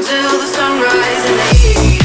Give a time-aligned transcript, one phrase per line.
[0.00, 2.01] feel myself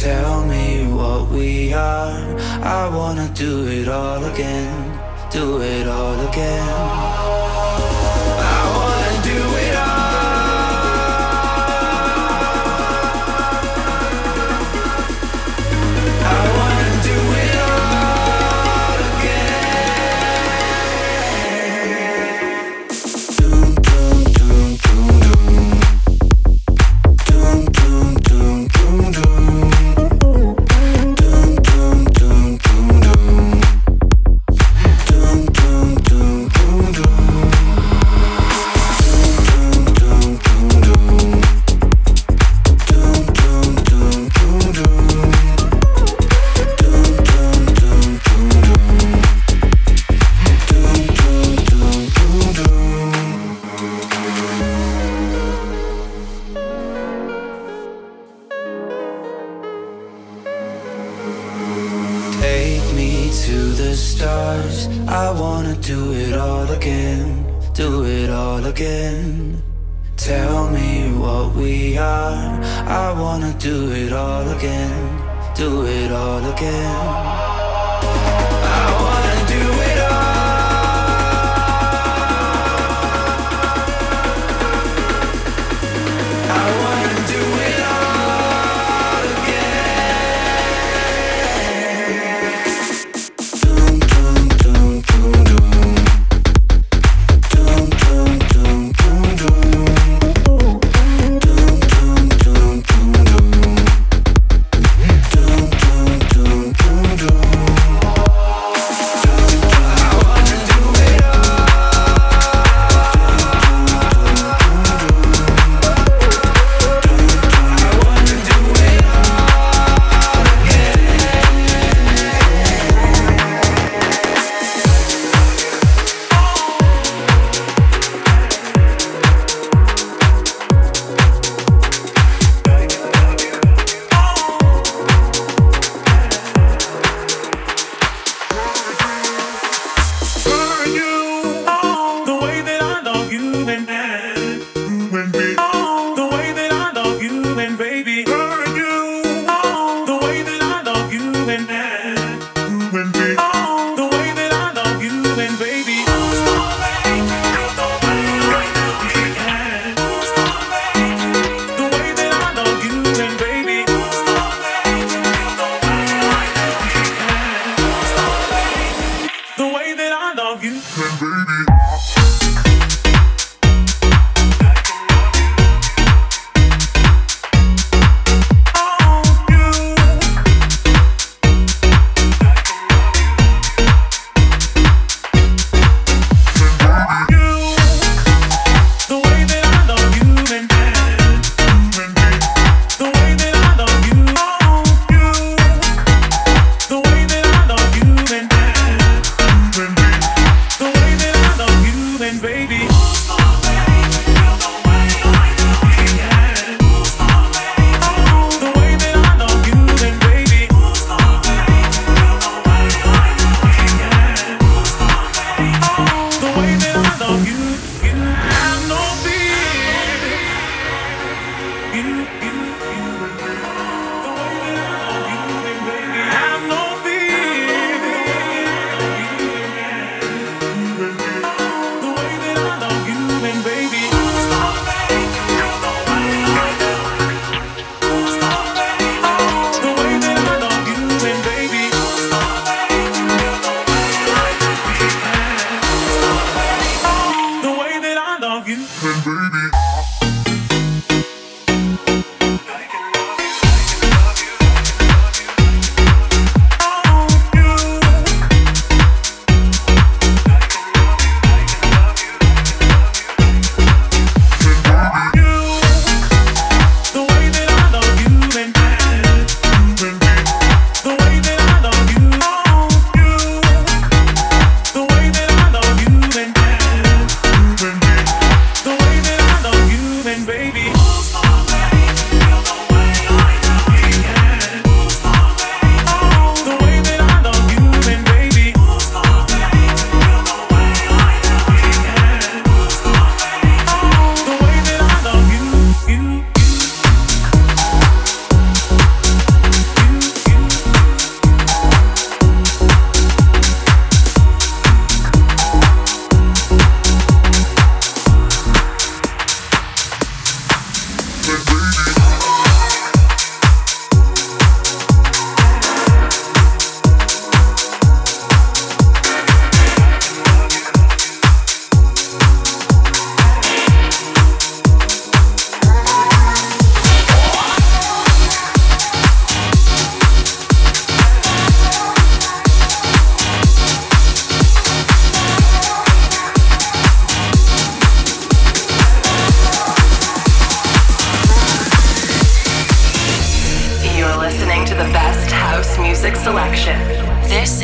[0.00, 2.22] Tell me what we are.
[2.62, 4.96] I wanna do it all again.
[5.28, 7.37] Do it all again.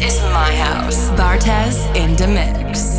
[0.04, 1.08] is my house.
[1.10, 2.93] Bartez in the mix.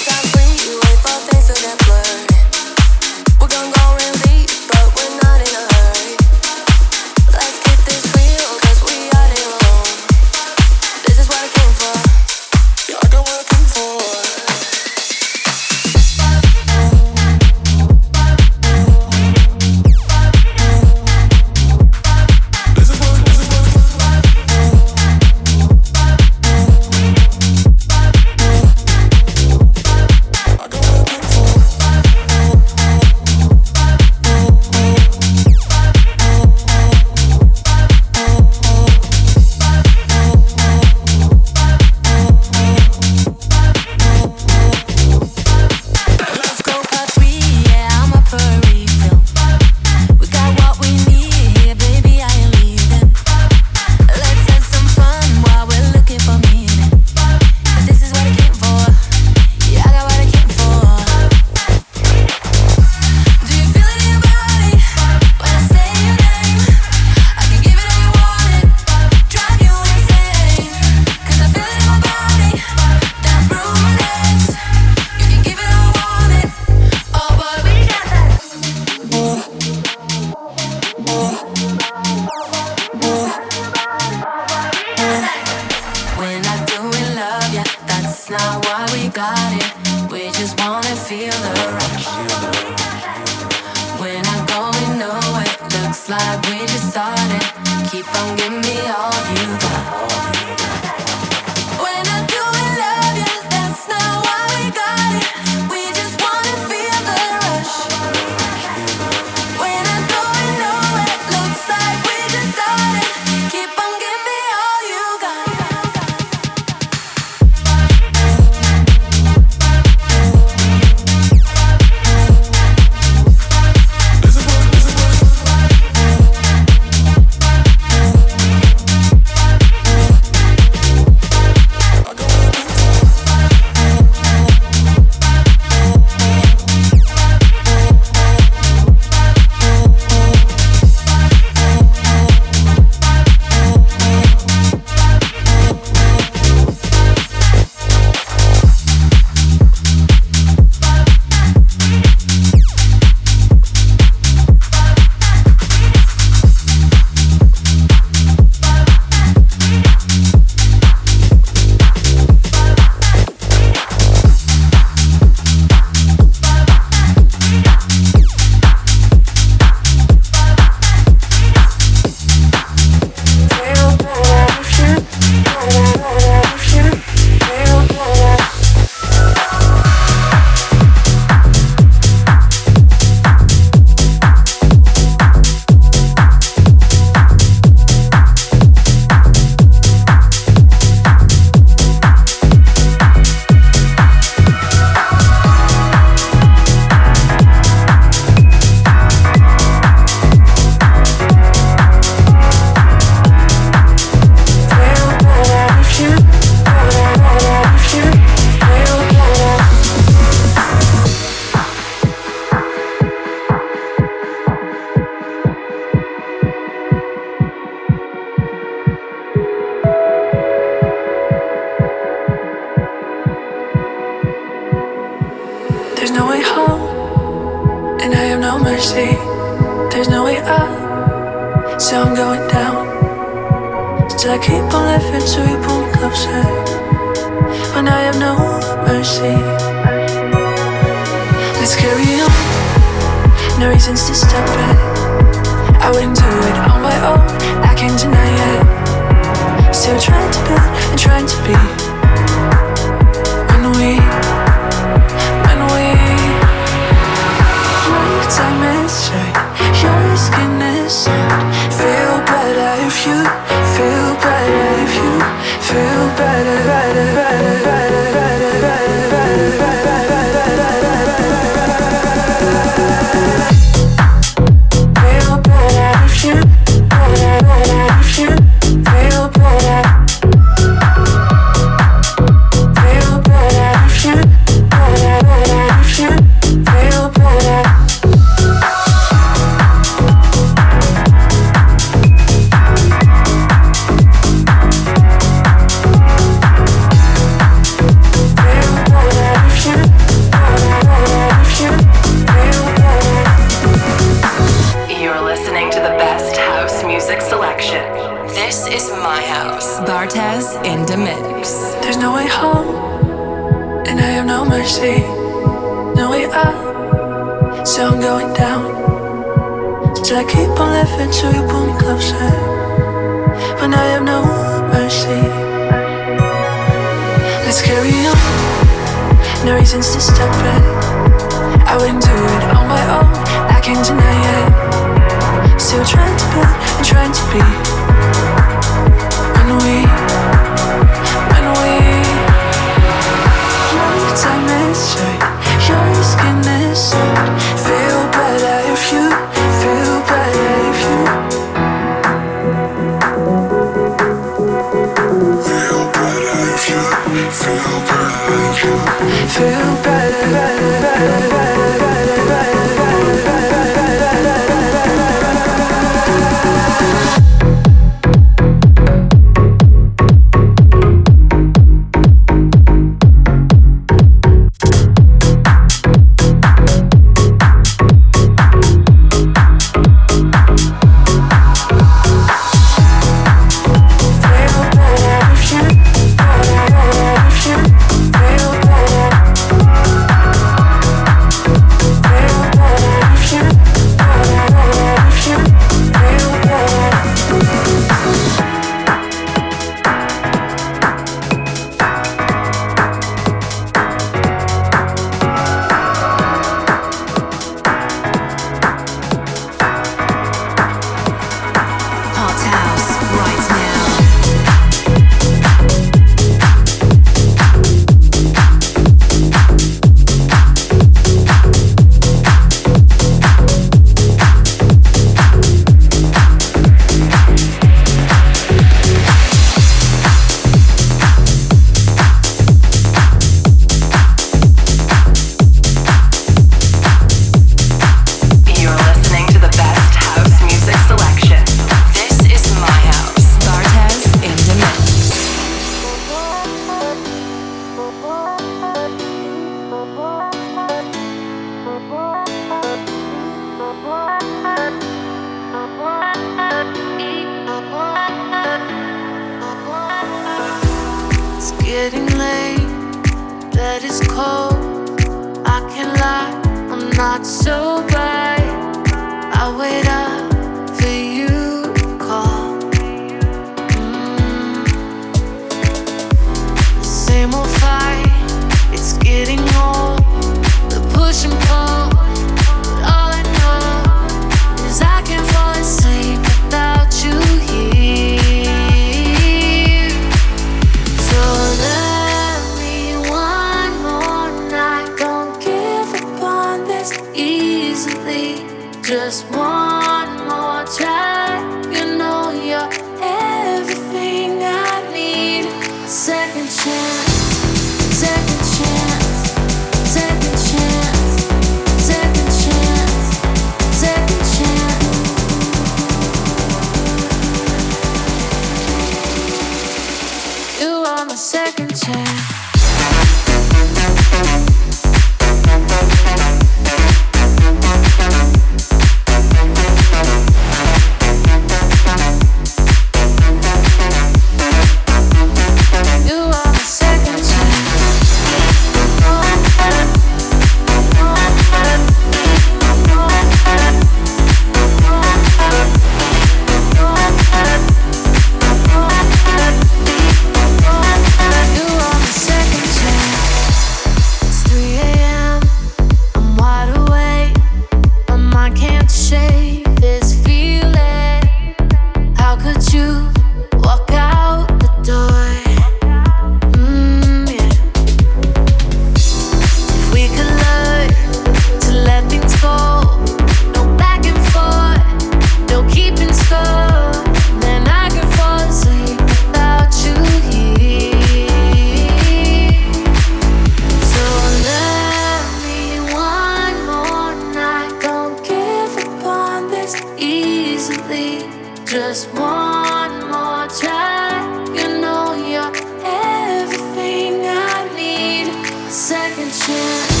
[599.11, 600.00] Second chance,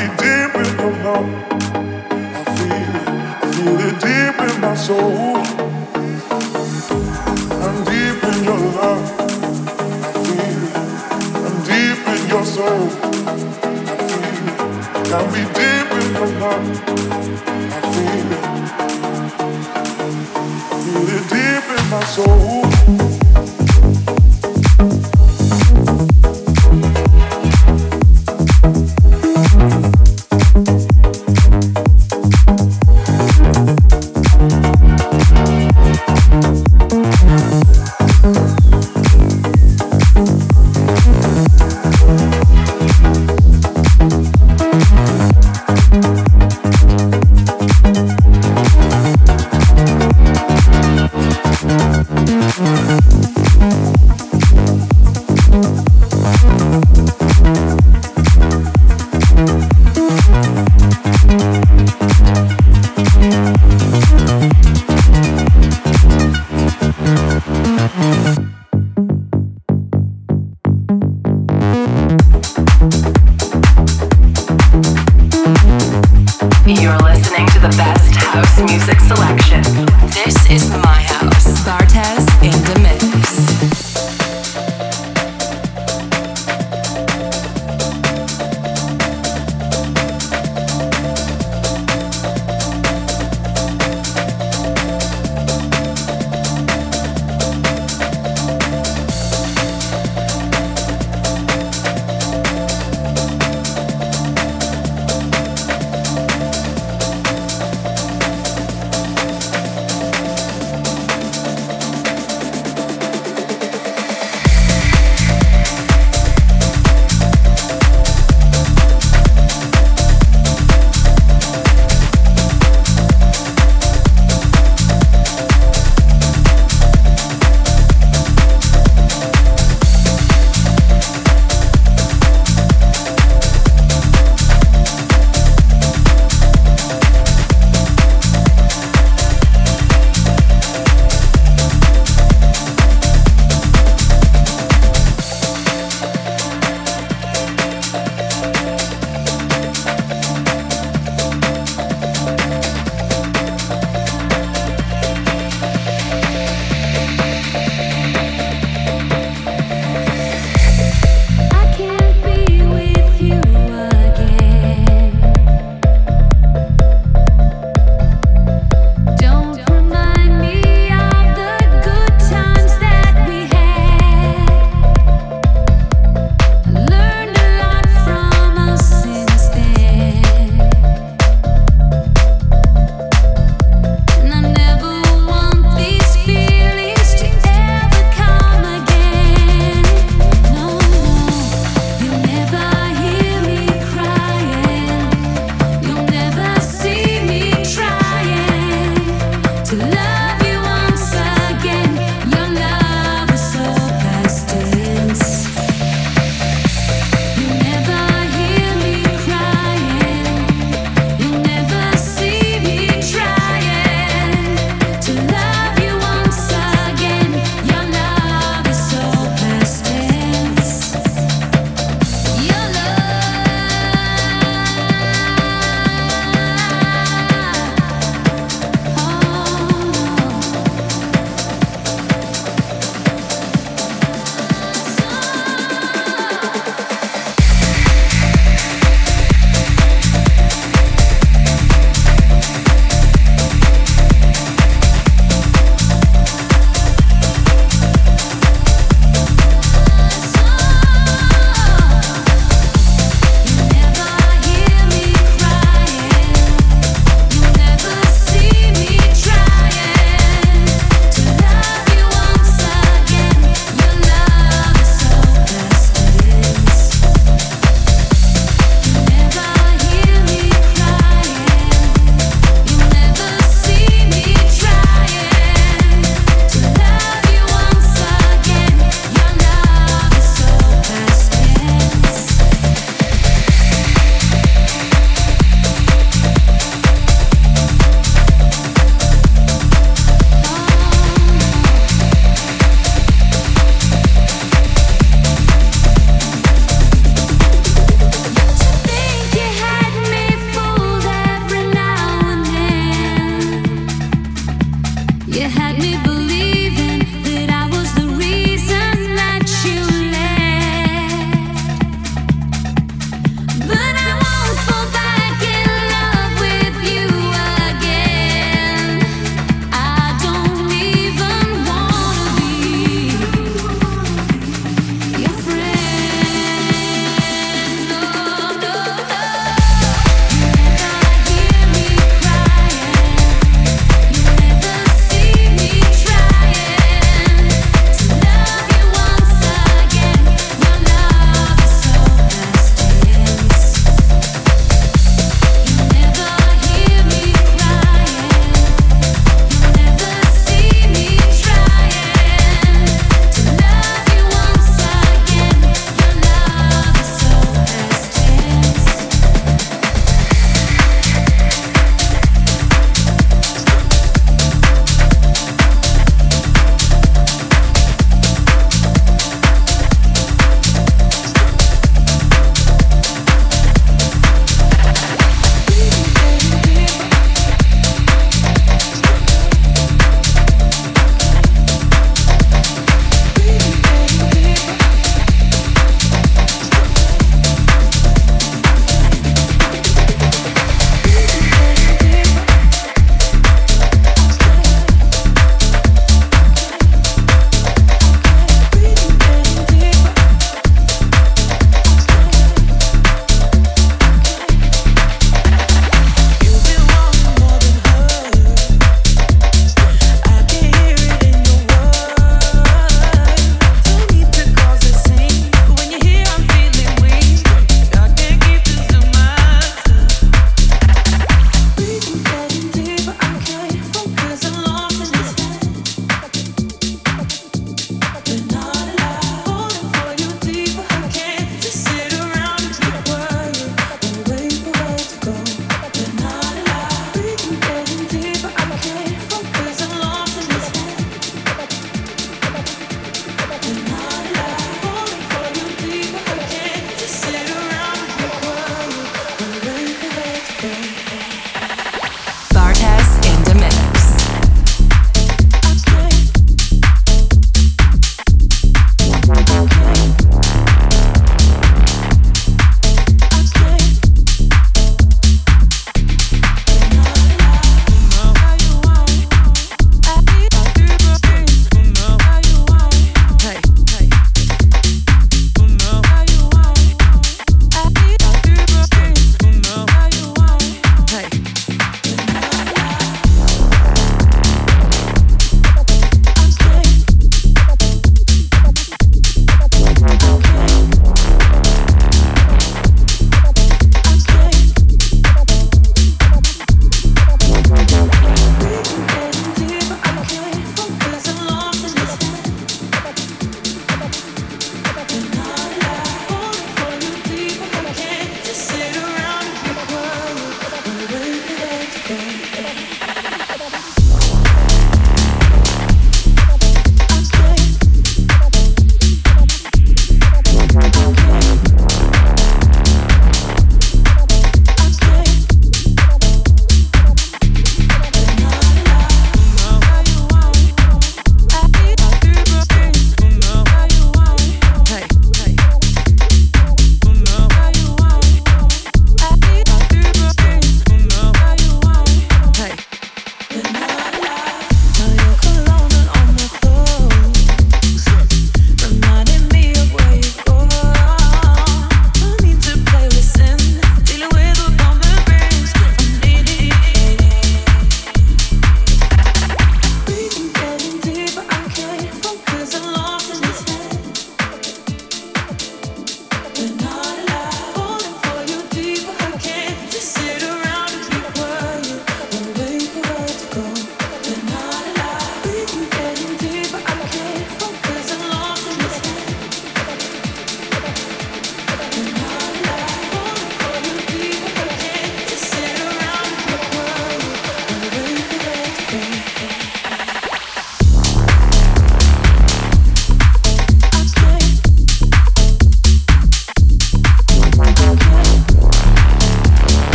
[0.00, 1.49] we did, the don't.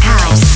[0.00, 0.53] house.